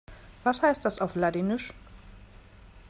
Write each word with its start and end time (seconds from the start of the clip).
Was 0.43 0.63
heißt 0.63 0.83
das 0.83 0.97
auf 0.99 1.13
Ladinisch? 1.13 1.75